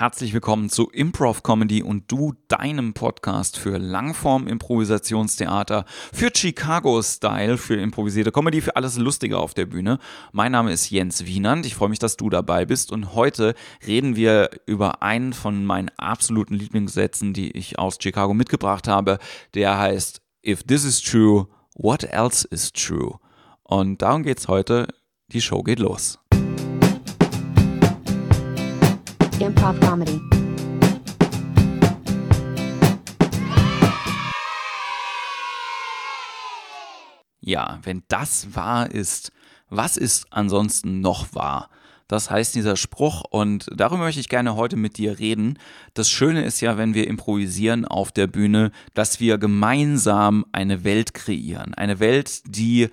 [0.00, 8.32] Herzlich willkommen zu Improv Comedy und du, deinem Podcast für Langform-Improvisationstheater, für Chicago-Style, für improvisierte
[8.32, 9.98] Comedy, für alles Lustige auf der Bühne.
[10.32, 11.66] Mein Name ist Jens Wienand.
[11.66, 13.54] Ich freue mich, dass du dabei bist und heute
[13.86, 19.18] reden wir über einen von meinen absoluten Lieblingssätzen, die ich aus Chicago mitgebracht habe.
[19.52, 23.18] Der heißt If this is true, what else is true?
[23.64, 24.88] Und darum geht's heute.
[25.26, 26.18] Die Show geht los.
[29.40, 30.20] Improv Comedy.
[37.40, 39.32] Ja, wenn das wahr ist,
[39.70, 41.70] was ist ansonsten noch wahr?
[42.06, 45.58] Das heißt dieser Spruch und darüber möchte ich gerne heute mit dir reden.
[45.94, 51.14] Das Schöne ist ja, wenn wir improvisieren auf der Bühne, dass wir gemeinsam eine Welt
[51.14, 51.72] kreieren.
[51.72, 52.88] Eine Welt, die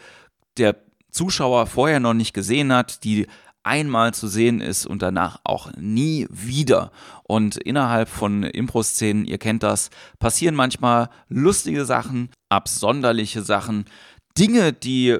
[0.57, 0.77] der
[1.11, 3.27] Zuschauer vorher noch nicht gesehen hat, die
[3.67, 6.91] einmal zu sehen ist und danach auch nie wieder.
[7.23, 13.85] Und innerhalb von Impro-Szenen, ihr kennt das, passieren manchmal lustige Sachen, absonderliche Sachen,
[14.37, 15.17] Dinge, die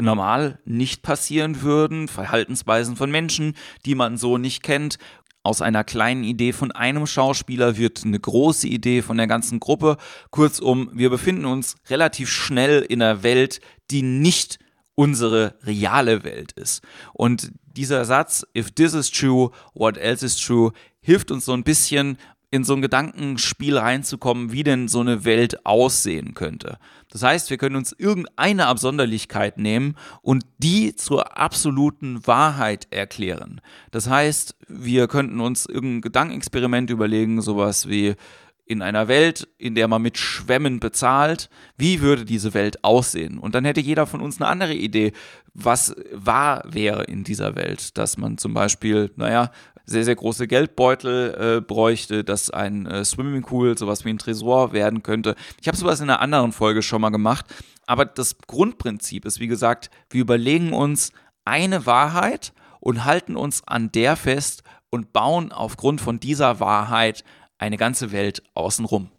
[0.00, 3.54] normal nicht passieren würden, Verhaltensweisen von Menschen,
[3.86, 4.98] die man so nicht kennt.
[5.42, 9.96] Aus einer kleinen Idee von einem Schauspieler wird eine große Idee von der ganzen Gruppe.
[10.30, 14.58] Kurzum, wir befinden uns relativ schnell in einer Welt, die nicht
[14.98, 16.82] unsere reale Welt ist.
[17.12, 21.62] Und dieser Satz, if this is true, what else is true, hilft uns so ein
[21.62, 22.18] bisschen
[22.50, 26.78] in so ein Gedankenspiel reinzukommen, wie denn so eine Welt aussehen könnte.
[27.12, 33.60] Das heißt, wir können uns irgendeine Absonderlichkeit nehmen und die zur absoluten Wahrheit erklären.
[33.92, 38.16] Das heißt, wir könnten uns irgendein Gedankenexperiment überlegen, sowas wie,
[38.68, 43.38] in einer Welt, in der man mit Schwämmen bezahlt, wie würde diese Welt aussehen?
[43.38, 45.12] Und dann hätte jeder von uns eine andere Idee,
[45.54, 47.96] was wahr wäre in dieser Welt.
[47.96, 49.50] Dass man zum Beispiel, naja,
[49.86, 55.02] sehr, sehr große Geldbeutel äh, bräuchte, dass ein äh, Swimmingpool sowas wie ein Tresor werden
[55.02, 55.34] könnte.
[55.62, 57.46] Ich habe sowas in einer anderen Folge schon mal gemacht.
[57.86, 61.12] Aber das Grundprinzip ist, wie gesagt, wir überlegen uns
[61.46, 67.24] eine Wahrheit und halten uns an der fest und bauen aufgrund von dieser Wahrheit
[67.58, 69.10] eine ganze Welt außenrum.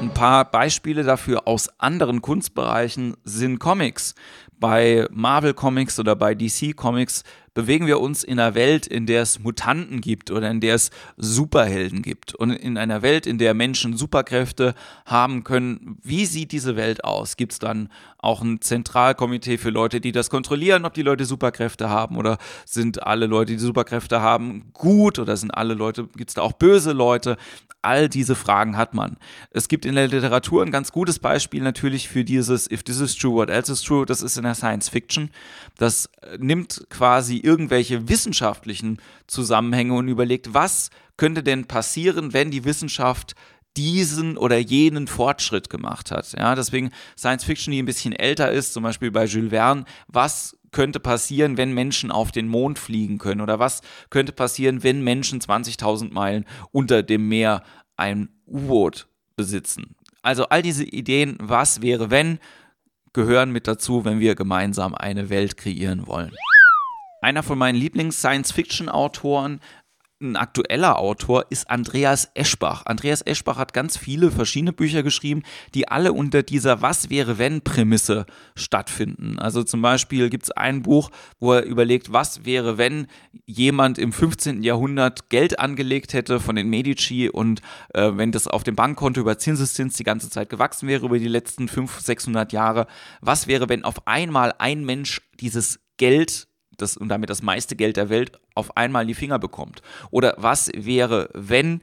[0.00, 4.14] Ein paar Beispiele dafür aus anderen Kunstbereichen sind Comics.
[4.58, 7.22] Bei Marvel Comics oder bei DC Comics
[7.54, 10.90] bewegen wir uns in einer Welt, in der es Mutanten gibt oder in der es
[11.16, 14.74] Superhelden gibt und in einer Welt, in der Menschen Superkräfte
[15.04, 15.98] haben können.
[16.02, 17.36] Wie sieht diese Welt aus?
[17.36, 17.88] Gibt es dann
[18.18, 23.02] auch ein Zentralkomitee für Leute, die das kontrollieren, ob die Leute Superkräfte haben oder sind
[23.02, 26.92] alle Leute, die Superkräfte haben, gut oder sind alle Leute, gibt es da auch böse
[26.92, 27.36] Leute?
[27.82, 29.16] All diese Fragen hat man.
[29.52, 33.16] Es gibt in der Literatur ein ganz gutes Beispiel natürlich für dieses If this is
[33.16, 34.04] true, what else is true?
[34.04, 35.30] Das ist in der Science Fiction.
[35.78, 43.34] Das nimmt quasi irgendwelche wissenschaftlichen Zusammenhänge und überlegt, was könnte denn passieren, wenn die Wissenschaft
[43.76, 46.32] diesen oder jenen Fortschritt gemacht hat.
[46.32, 50.56] Ja, deswegen Science Fiction, die ein bisschen älter ist, zum Beispiel bei Jules Verne, was
[50.72, 53.40] könnte passieren, wenn Menschen auf den Mond fliegen können?
[53.40, 57.62] Oder was könnte passieren, wenn Menschen 20.000 Meilen unter dem Meer
[57.96, 59.96] ein U-Boot besitzen?
[60.22, 62.38] Also all diese Ideen, was wäre, wenn,
[63.12, 66.32] gehören mit dazu, wenn wir gemeinsam eine Welt kreieren wollen.
[67.20, 69.60] Einer von meinen Lieblings-Science-Fiction-Autoren
[70.22, 72.84] ein aktueller Autor ist Andreas Eschbach.
[72.84, 75.42] Andreas Eschbach hat ganz viele verschiedene Bücher geschrieben,
[75.74, 79.38] die alle unter dieser Was wäre wenn Prämisse stattfinden.
[79.38, 83.06] Also zum Beispiel gibt es ein Buch, wo er überlegt, was wäre wenn
[83.46, 84.62] jemand im 15.
[84.62, 87.62] Jahrhundert Geld angelegt hätte von den Medici und
[87.94, 91.28] äh, wenn das auf dem Bankkonto über Zinseszins die ganze Zeit gewachsen wäre über die
[91.28, 92.86] letzten 500, 600 Jahre.
[93.22, 96.49] Was wäre, wenn auf einmal ein Mensch dieses Geld
[96.82, 99.82] das, und damit das meiste Geld der Welt auf einmal in die Finger bekommt?
[100.10, 101.80] Oder was wäre, wenn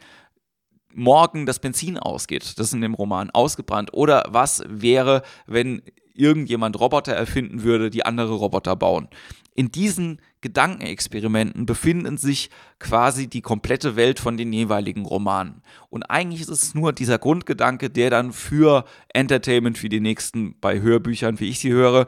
[0.94, 2.58] morgen das Benzin ausgeht?
[2.58, 3.94] Das ist in dem Roman ausgebrannt.
[3.94, 5.82] Oder was wäre, wenn
[6.14, 9.08] irgendjemand Roboter erfinden würde, die andere Roboter bauen?
[9.54, 15.64] In diesen Gedankenexperimenten befinden sich quasi die komplette Welt von den jeweiligen Romanen.
[15.90, 20.80] Und eigentlich ist es nur dieser Grundgedanke, der dann für Entertainment, für die nächsten, bei
[20.80, 22.06] Hörbüchern, wie ich sie höre,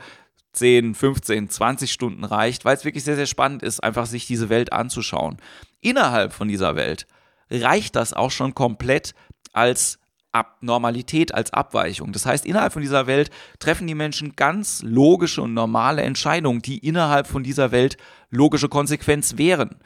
[0.54, 4.50] 10, 15, 20 Stunden reicht, weil es wirklich sehr, sehr spannend ist, einfach sich diese
[4.50, 5.38] Welt anzuschauen.
[5.82, 7.08] Innerhalb von dieser Welt
[7.50, 9.14] reicht das auch schon komplett
[9.54, 10.00] als
[10.32, 12.12] Abnormalität, als Abweichung.
[12.12, 16.78] Das heißt, innerhalb von dieser Welt treffen die Menschen ganz logische und normale Entscheidungen, die
[16.78, 17.98] innerhalb von dieser Welt
[18.30, 19.80] logische Konsequenz wären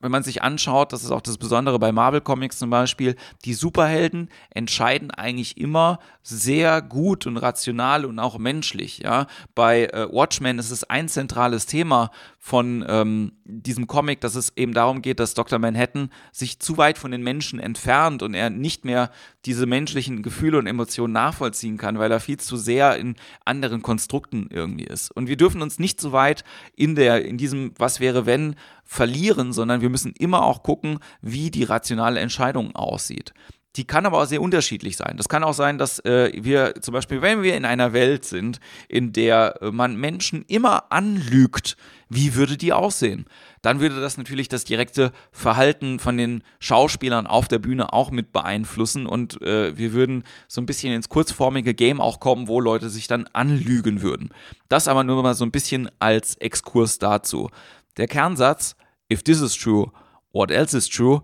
[0.00, 3.54] wenn man sich anschaut, das ist auch das Besondere bei Marvel Comics zum Beispiel, die
[3.54, 8.98] Superhelden entscheiden eigentlich immer sehr gut und rational und auch menschlich.
[8.98, 9.26] Ja?
[9.54, 14.72] Bei äh, Watchmen ist es ein zentrales Thema von ähm, diesem Comic, dass es eben
[14.72, 15.58] darum geht, dass Dr.
[15.58, 19.10] Manhattan sich zu weit von den Menschen entfernt und er nicht mehr
[19.46, 24.48] diese menschlichen Gefühle und Emotionen nachvollziehen kann, weil er viel zu sehr in anderen Konstrukten
[24.50, 25.10] irgendwie ist.
[25.12, 26.44] Und wir dürfen uns nicht so weit
[26.74, 31.50] in der, in diesem Was wäre wenn verlieren, sondern wir müssen immer auch gucken, wie
[31.50, 33.32] die rationale Entscheidung aussieht.
[33.76, 35.16] Die kann aber auch sehr unterschiedlich sein.
[35.16, 38.58] Das kann auch sein, dass äh, wir zum Beispiel, wenn wir in einer Welt sind,
[38.88, 41.76] in der äh, man Menschen immer anlügt,
[42.08, 43.26] wie würde die aussehen?
[43.66, 48.30] Dann würde das natürlich das direkte Verhalten von den Schauspielern auf der Bühne auch mit
[48.30, 52.90] beeinflussen und äh, wir würden so ein bisschen ins kurzformige Game auch kommen, wo Leute
[52.90, 54.28] sich dann anlügen würden.
[54.68, 57.50] Das aber nur mal so ein bisschen als Exkurs dazu.
[57.96, 58.76] Der Kernsatz,
[59.12, 59.90] if this is true,
[60.32, 61.22] what else is true,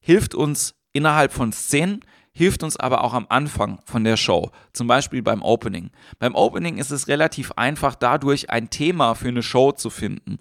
[0.00, 2.00] hilft uns innerhalb von Szenen,
[2.32, 5.90] hilft uns aber auch am Anfang von der Show, zum Beispiel beim Opening.
[6.18, 10.38] Beim Opening ist es relativ einfach, dadurch ein Thema für eine Show zu finden.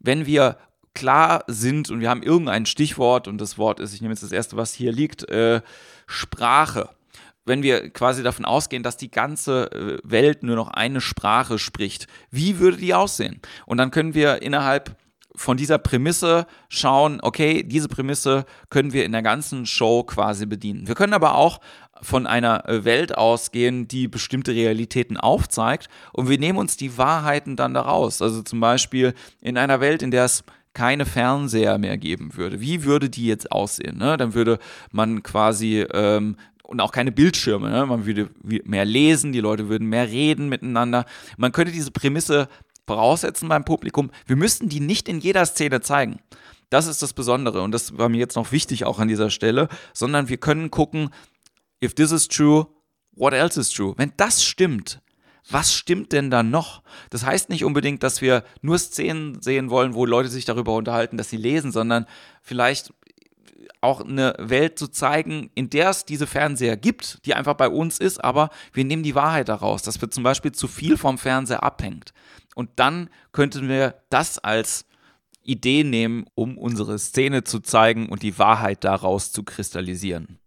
[0.00, 0.56] Wenn wir
[0.94, 4.32] klar sind und wir haben irgendein Stichwort und das Wort ist, ich nehme jetzt das
[4.32, 5.60] erste, was hier liegt, äh,
[6.06, 6.90] Sprache.
[7.44, 12.06] Wenn wir quasi davon ausgehen, dass die ganze äh, Welt nur noch eine Sprache spricht,
[12.30, 13.40] wie würde die aussehen?
[13.64, 14.96] Und dann können wir innerhalb
[15.38, 20.88] von dieser Prämisse schauen, okay, diese Prämisse können wir in der ganzen Show quasi bedienen.
[20.88, 21.60] Wir können aber auch
[22.02, 27.56] von einer äh, Welt ausgehen, die bestimmte Realitäten aufzeigt und wir nehmen uns die Wahrheiten
[27.56, 28.22] dann daraus.
[28.22, 30.44] Also zum Beispiel in einer Welt, in der es
[30.74, 32.60] keine Fernseher mehr geben würde.
[32.60, 33.98] Wie würde die jetzt aussehen?
[33.98, 34.16] Ne?
[34.16, 34.58] Dann würde
[34.92, 37.70] man quasi ähm, und auch keine Bildschirme.
[37.70, 37.86] Ne?
[37.86, 41.06] Man würde mehr lesen, die Leute würden mehr reden miteinander.
[41.36, 42.48] Man könnte diese Prämisse
[42.86, 46.20] voraussetzen beim Publikum, wir müssten die nicht in jeder Szene zeigen.
[46.70, 49.68] Das ist das Besondere und das war mir jetzt noch wichtig auch an dieser Stelle,
[49.94, 51.10] sondern wir können gucken,
[51.82, 52.66] if this is true,
[53.12, 53.94] what else is true?
[53.96, 55.00] Wenn das stimmt,
[55.50, 56.82] was stimmt denn da noch?
[57.10, 61.16] Das heißt nicht unbedingt, dass wir nur Szenen sehen wollen, wo Leute sich darüber unterhalten,
[61.16, 62.06] dass sie lesen, sondern
[62.42, 62.92] vielleicht
[63.80, 67.98] auch eine Welt zu zeigen, in der es diese Fernseher gibt, die einfach bei uns
[67.98, 71.62] ist, aber wir nehmen die Wahrheit daraus, dass wir zum Beispiel zu viel vom Fernseher
[71.62, 72.12] abhängt.
[72.54, 74.84] Und dann könnten wir das als
[75.42, 80.38] Idee nehmen, um unsere Szene zu zeigen und die Wahrheit daraus zu kristallisieren.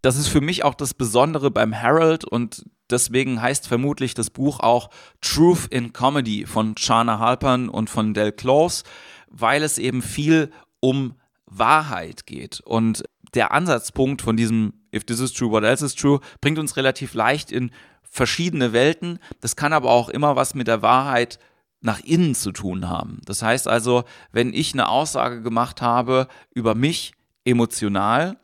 [0.00, 4.60] Das ist für mich auch das Besondere beim Herald und deswegen heißt vermutlich das Buch
[4.60, 4.90] auch
[5.20, 8.84] Truth in Comedy von Shana Halpern und von Del Close,
[9.28, 10.50] weil es eben viel
[10.80, 11.14] um
[11.46, 12.60] Wahrheit geht.
[12.60, 13.04] Und
[13.34, 17.14] der Ansatzpunkt von diesem If this is true, what else is true, bringt uns relativ
[17.14, 17.70] leicht in
[18.02, 19.18] verschiedene Welten.
[19.40, 21.38] Das kann aber auch immer was mit der Wahrheit
[21.80, 23.20] nach innen zu tun haben.
[23.24, 27.12] Das heißt also, wenn ich eine Aussage gemacht habe über mich
[27.44, 28.38] emotional,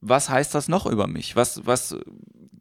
[0.00, 1.34] was heißt das noch über mich?
[1.34, 1.96] Was, was,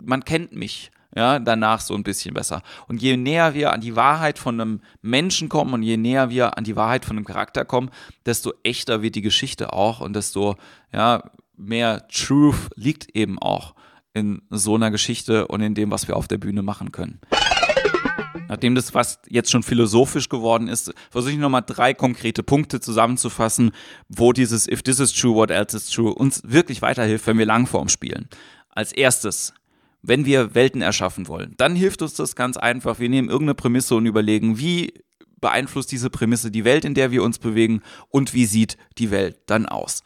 [0.01, 2.61] man kennt mich ja, danach so ein bisschen besser.
[2.87, 6.57] Und je näher wir an die Wahrheit von einem Menschen kommen und je näher wir
[6.57, 7.89] an die Wahrheit von einem Charakter kommen,
[8.25, 10.55] desto echter wird die Geschichte auch und desto,
[10.91, 11.23] ja,
[11.55, 13.75] mehr Truth liegt eben auch
[14.13, 17.19] in so einer Geschichte und in dem, was wir auf der Bühne machen können.
[18.47, 23.71] Nachdem das fast jetzt schon philosophisch geworden ist, versuche ich nochmal drei konkrete Punkte zusammenzufassen,
[24.09, 27.45] wo dieses If this is true, what else is true uns wirklich weiterhilft, wenn wir
[27.45, 28.27] Langform spielen.
[28.69, 29.53] Als erstes,
[30.03, 32.99] wenn wir Welten erschaffen wollen, dann hilft uns das ganz einfach.
[32.99, 34.93] Wir nehmen irgendeine Prämisse und überlegen, wie
[35.39, 39.39] beeinflusst diese Prämisse die Welt, in der wir uns bewegen und wie sieht die Welt
[39.47, 40.03] dann aus.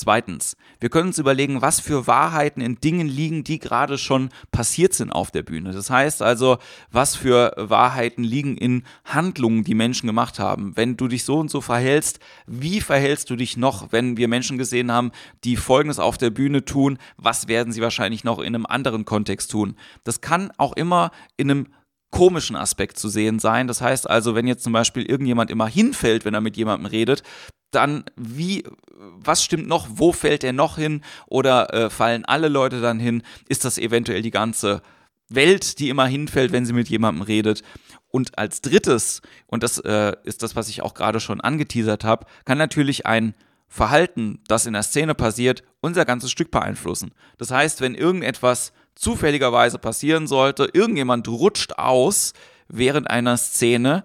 [0.00, 4.94] Zweitens, wir können uns überlegen, was für Wahrheiten in Dingen liegen, die gerade schon passiert
[4.94, 5.72] sind auf der Bühne.
[5.72, 6.58] Das heißt also,
[6.92, 10.76] was für Wahrheiten liegen in Handlungen, die Menschen gemacht haben.
[10.76, 14.56] Wenn du dich so und so verhältst, wie verhältst du dich noch, wenn wir Menschen
[14.56, 15.10] gesehen haben,
[15.42, 19.50] die Folgendes auf der Bühne tun, was werden sie wahrscheinlich noch in einem anderen Kontext
[19.50, 19.74] tun?
[20.04, 21.66] Das kann auch immer in einem
[22.12, 23.66] komischen Aspekt zu sehen sein.
[23.66, 27.24] Das heißt also, wenn jetzt zum Beispiel irgendjemand immer hinfällt, wenn er mit jemandem redet,
[27.70, 28.64] dann wie,
[28.96, 33.22] was stimmt noch, wo fällt er noch hin oder äh, fallen alle Leute dann hin?
[33.48, 34.82] Ist das eventuell die ganze
[35.28, 37.62] Welt, die immer hinfällt, wenn sie mit jemandem redet?
[38.10, 42.26] Und als drittes, und das äh, ist das, was ich auch gerade schon angeteasert habe,
[42.44, 43.34] kann natürlich ein
[43.68, 47.12] Verhalten, das in der Szene passiert, unser ganzes Stück beeinflussen.
[47.36, 52.32] Das heißt, wenn irgendetwas zufälligerweise passieren sollte, irgendjemand rutscht aus
[52.68, 54.04] während einer Szene,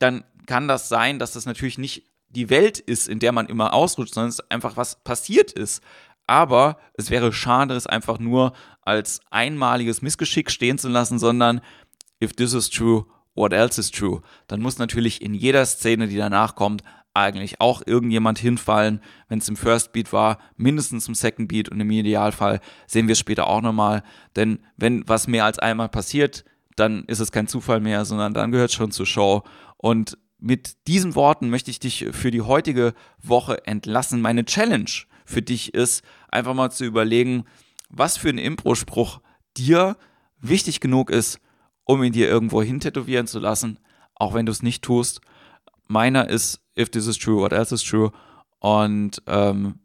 [0.00, 3.72] dann kann das sein, dass das natürlich nicht die Welt ist, in der man immer
[3.72, 5.82] ausrutscht, sondern es ist einfach was passiert ist.
[6.26, 8.52] Aber es wäre schade, es einfach nur
[8.82, 11.60] als einmaliges Missgeschick stehen zu lassen, sondern
[12.22, 14.22] if this is true, what else is true?
[14.48, 16.82] Dann muss natürlich in jeder Szene, die danach kommt,
[17.14, 21.80] eigentlich auch irgendjemand hinfallen, wenn es im First Beat war, mindestens im Second Beat und
[21.80, 24.02] im Idealfall sehen wir es später auch nochmal.
[24.36, 26.44] Denn wenn was mehr als einmal passiert,
[26.76, 29.44] dann ist es kein Zufall mehr, sondern dann gehört es schon zur Show.
[29.78, 34.20] Und mit diesen Worten möchte ich dich für die heutige Woche entlassen.
[34.20, 34.90] Meine Challenge
[35.24, 37.44] für dich ist, einfach mal zu überlegen,
[37.88, 39.20] was für ein Impro-Spruch
[39.56, 39.96] dir
[40.40, 41.40] wichtig genug ist,
[41.84, 43.78] um ihn dir irgendwo hintätowieren zu lassen,
[44.14, 45.20] auch wenn du es nicht tust.
[45.86, 48.12] Meiner ist, if this is true, what else is true?
[48.58, 49.80] Und ähm,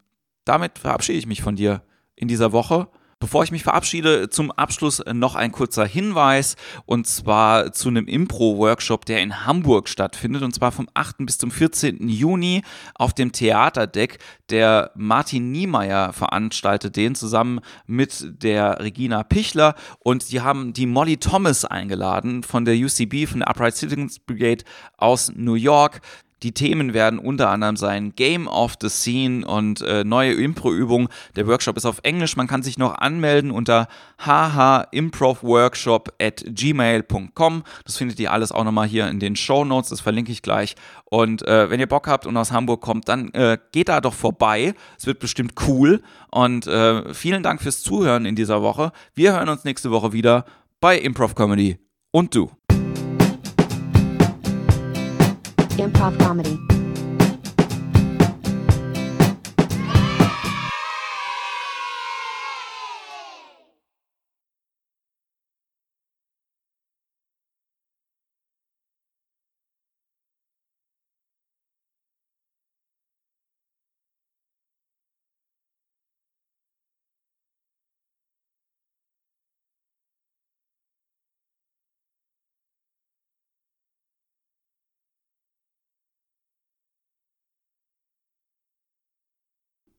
[0.45, 1.83] damit verabschiede ich mich von dir
[2.15, 2.89] in dieser Woche.
[3.21, 6.55] Bevor ich mich verabschiede, zum Abschluss noch ein kurzer Hinweis
[6.87, 11.17] und zwar zu einem Impro-Workshop, der in Hamburg stattfindet und zwar vom 8.
[11.19, 12.09] bis zum 14.
[12.09, 12.63] Juni
[12.95, 14.17] auf dem Theaterdeck.
[14.49, 21.17] Der Martin Niemeyer veranstaltet den zusammen mit der Regina Pichler und die haben die Molly
[21.17, 24.63] Thomas eingeladen von der UCB, von der Upright Citizens Brigade
[24.97, 26.01] aus New York.
[26.43, 31.07] Die Themen werden unter anderem sein Game of the Scene und äh, neue Impro-Übungen.
[31.35, 32.35] Der Workshop ist auf Englisch.
[32.35, 33.87] Man kann sich noch anmelden unter
[34.25, 37.63] hhimprovworkshop at gmail.com.
[37.85, 39.89] Das findet ihr alles auch nochmal hier in den Show Notes.
[39.91, 40.75] Das verlinke ich gleich.
[41.05, 44.15] Und äh, wenn ihr Bock habt und aus Hamburg kommt, dann äh, geht da doch
[44.15, 44.73] vorbei.
[44.97, 46.01] Es wird bestimmt cool.
[46.31, 48.91] Und äh, vielen Dank fürs Zuhören in dieser Woche.
[49.13, 50.45] Wir hören uns nächste Woche wieder
[50.79, 51.77] bei Improv Comedy
[52.11, 52.51] und du.
[55.77, 56.80] Improv Comedy.